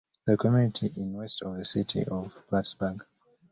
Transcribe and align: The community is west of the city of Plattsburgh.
The 0.25 0.35
community 0.35 0.87
is 0.87 0.97
west 0.97 1.43
of 1.43 1.57
the 1.57 1.63
city 1.63 2.03
of 2.07 2.33
Plattsburgh. 2.49 3.05